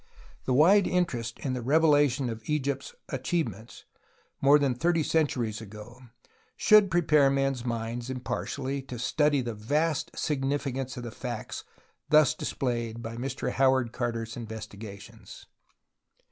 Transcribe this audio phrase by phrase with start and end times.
[0.45, 3.85] The wide interest in the revelation of Egypt's achieve ments
[4.41, 6.01] more than thirty centuries ago
[6.57, 11.65] should prepare men's minds impartially to study the vast significance of the facts
[12.09, 15.45] thus displayed by Mr Howard Carter's investigations.